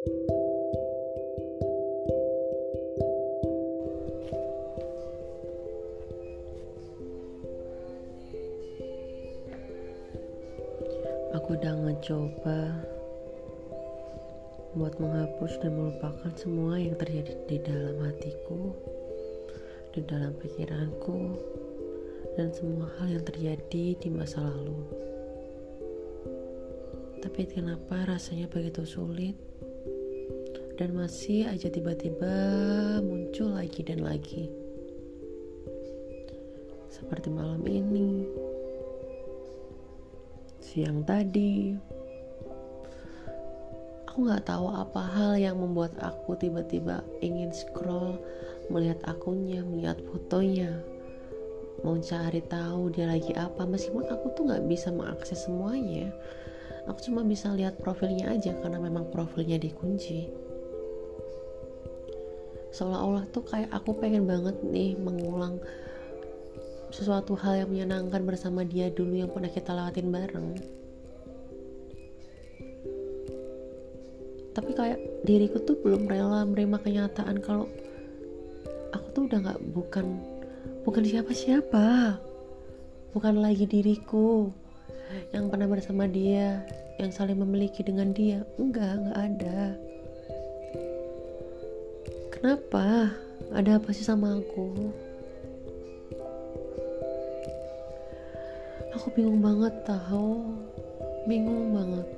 [0.00, 0.08] Aku
[11.52, 12.80] udah ngecoba
[14.72, 18.72] buat menghapus dan melupakan semua yang terjadi di dalam hatiku,
[19.92, 21.36] di dalam pikiranku,
[22.40, 24.80] dan semua hal yang terjadi di masa lalu.
[27.20, 29.49] Tapi kenapa rasanya begitu sulit
[30.80, 32.32] dan masih aja tiba-tiba
[33.04, 34.48] muncul lagi dan lagi.
[36.88, 38.24] Seperti malam ini,
[40.64, 41.76] siang tadi,
[44.08, 48.16] aku nggak tahu apa hal yang membuat aku tiba-tiba ingin scroll
[48.72, 50.80] melihat akunnya melihat fotonya.
[51.84, 53.68] Mau cari tahu dia lagi apa.
[53.68, 56.08] Meskipun aku tuh nggak bisa mengakses semuanya
[56.88, 60.49] aku cuma bisa lihat profilnya aja karena memang profilnya dikunci
[62.70, 65.58] seolah-olah tuh kayak aku pengen banget nih mengulang
[66.90, 70.48] sesuatu hal yang menyenangkan bersama dia dulu yang pernah kita lewatin bareng.
[74.50, 77.70] Tapi kayak diriku tuh belum rela menerima kenyataan kalau
[78.90, 80.18] aku tuh udah nggak bukan
[80.82, 82.18] bukan siapa-siapa.
[83.10, 84.50] Bukan lagi diriku
[85.34, 86.62] yang pernah bersama dia
[86.98, 88.42] yang saling memiliki dengan dia.
[88.58, 89.89] Enggak enggak ada
[92.40, 93.12] kenapa?
[93.52, 94.90] Ada apa sih sama aku?
[98.96, 100.40] Aku bingung banget tahu
[101.28, 102.08] bingung banget.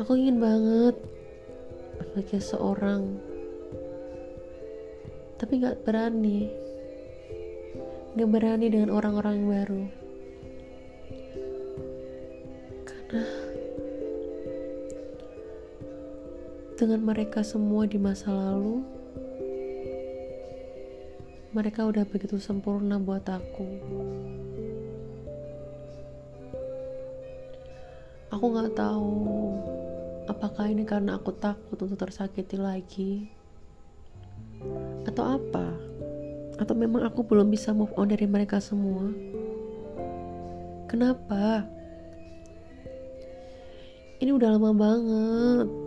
[0.00, 0.96] Aku ingin banget
[2.00, 3.02] sebagai seorang.
[5.36, 6.48] Tapi gak berani.
[8.16, 9.84] Gak berani dengan orang-orang yang baru.
[12.88, 13.22] Karena
[16.82, 18.82] dengan mereka semua di masa lalu
[21.54, 23.68] mereka udah begitu sempurna buat aku
[28.34, 29.14] aku nggak tahu
[30.30, 33.26] Apakah ini karena aku takut untuk tersakiti lagi?
[35.02, 35.66] Atau apa?
[36.62, 39.10] Atau memang aku belum bisa move on dari mereka semua?
[40.86, 41.66] Kenapa?
[44.22, 45.81] Ini udah lama banget.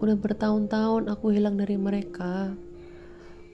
[0.00, 2.56] Udah bertahun-tahun aku hilang dari mereka.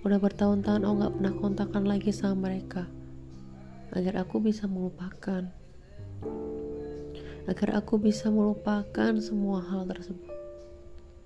[0.06, 2.86] Udah bertahun-tahun aku gak pernah kontakkan lagi sama mereka.
[3.90, 5.50] Agar aku bisa melupakan
[7.46, 10.34] agar aku bisa melupakan semua hal tersebut.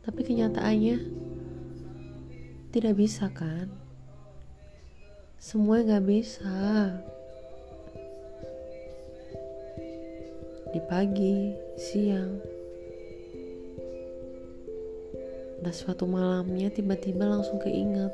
[0.05, 0.97] Tapi kenyataannya
[2.71, 3.73] tidak bisa kan?
[5.41, 6.53] Semua gak bisa.
[10.71, 12.39] Di pagi, siang,
[15.61, 18.13] dan suatu malamnya tiba-tiba langsung keinget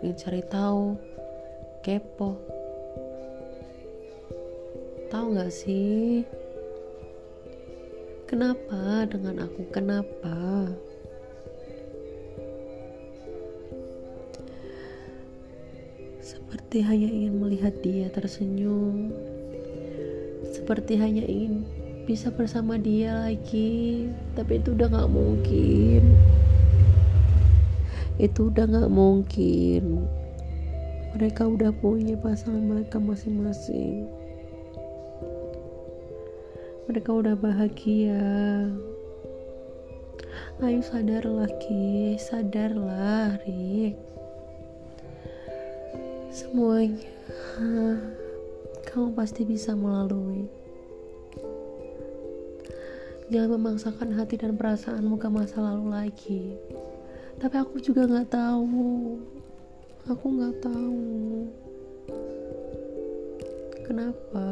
[0.00, 0.96] ingin cari tahu
[1.84, 2.40] kepo
[5.12, 6.24] tahu nggak sih
[8.32, 9.68] Kenapa dengan aku?
[9.68, 10.64] Kenapa?
[16.24, 19.12] Seperti hanya ingin melihat dia tersenyum.
[20.48, 21.68] Seperti hanya ingin
[22.08, 24.08] bisa bersama dia lagi.
[24.32, 26.16] Tapi itu udah gak mungkin.
[28.16, 30.08] Itu udah gak mungkin.
[31.12, 34.08] Mereka udah punya pasangan mereka masing-masing.
[36.88, 38.24] Mereka udah bahagia.
[40.64, 42.16] Ayo sadarlah Ki.
[42.16, 44.12] Sadarlah Rik
[46.32, 47.12] semuanya
[48.88, 50.48] kamu pasti bisa melalui.
[53.32, 56.56] Jangan memaksakan hati dan perasaanmu ke masa lalu lagi
[57.42, 59.18] tapi aku juga nggak tahu
[60.06, 61.02] aku nggak tahu
[63.82, 64.46] kenapa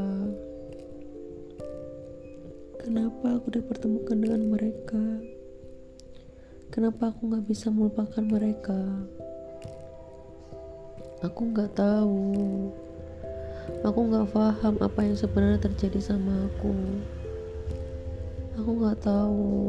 [2.81, 5.05] Kenapa aku dipertemukan dengan mereka?
[6.73, 8.81] Kenapa aku gak bisa melupakan mereka?
[11.21, 12.73] Aku gak tahu.
[13.85, 16.73] Aku gak paham apa yang sebenarnya terjadi sama aku.
[18.57, 19.61] Aku gak tahu.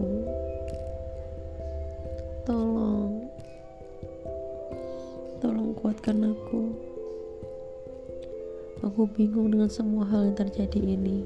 [2.41, 3.29] Tolong,
[5.38, 6.73] tolong kuatkan aku.
[8.81, 11.21] Aku bingung dengan semua hal yang terjadi ini.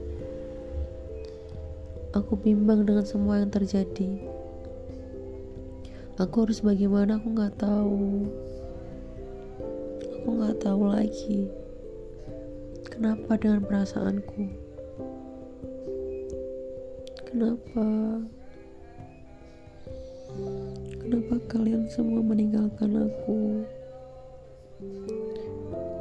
[2.11, 4.11] Aku bimbang dengan semua yang terjadi.
[6.19, 8.27] Aku harus bagaimana aku nggak tahu.
[10.19, 11.47] Aku nggak tahu lagi.
[12.91, 14.43] Kenapa dengan perasaanku?
[17.23, 17.87] Kenapa?
[21.05, 23.61] Kenapa kalian semua meninggalkan aku?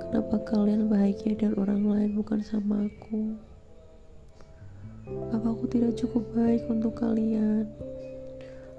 [0.01, 3.37] Kenapa kalian bahagia dan orang lain bukan sama aku?
[5.29, 7.69] Apa aku tidak cukup baik untuk kalian?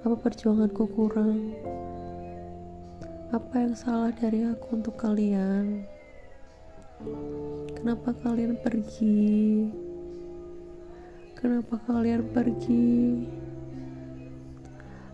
[0.01, 1.53] Apa perjuanganku kurang?
[3.29, 5.85] Apa yang salah dari aku untuk kalian?
[7.77, 9.69] Kenapa kalian pergi?
[11.37, 13.44] Kenapa kalian pergi?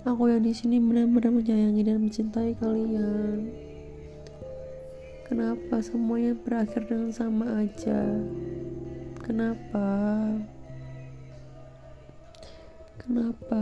[0.02, 3.54] Aku yang di sini benar-benar menyayangi dan mencintai kalian.
[5.30, 8.02] Kenapa semuanya berakhir dengan sama aja?
[9.22, 9.86] Kenapa?
[12.98, 13.62] Kenapa?